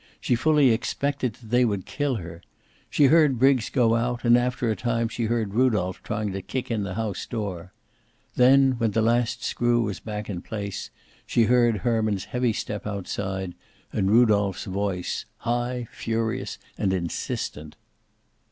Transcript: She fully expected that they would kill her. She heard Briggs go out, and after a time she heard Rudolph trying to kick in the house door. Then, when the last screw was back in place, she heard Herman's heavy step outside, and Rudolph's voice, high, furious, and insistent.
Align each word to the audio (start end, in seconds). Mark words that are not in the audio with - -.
She 0.19 0.33
fully 0.33 0.71
expected 0.71 1.33
that 1.35 1.49
they 1.51 1.63
would 1.63 1.85
kill 1.85 2.15
her. 2.15 2.41
She 2.89 3.03
heard 3.05 3.37
Briggs 3.37 3.69
go 3.69 3.93
out, 3.93 4.23
and 4.25 4.35
after 4.35 4.71
a 4.71 4.75
time 4.75 5.07
she 5.09 5.25
heard 5.25 5.53
Rudolph 5.53 6.01
trying 6.01 6.31
to 6.31 6.41
kick 6.41 6.71
in 6.71 6.81
the 6.81 6.95
house 6.95 7.27
door. 7.27 7.71
Then, 8.33 8.71
when 8.79 8.93
the 8.93 9.03
last 9.03 9.43
screw 9.43 9.83
was 9.83 9.99
back 9.99 10.27
in 10.27 10.41
place, 10.41 10.89
she 11.27 11.43
heard 11.43 11.77
Herman's 11.77 12.25
heavy 12.25 12.51
step 12.51 12.87
outside, 12.87 13.53
and 13.93 14.09
Rudolph's 14.09 14.65
voice, 14.65 15.25
high, 15.41 15.87
furious, 15.91 16.57
and 16.79 16.93
insistent. 16.93 17.75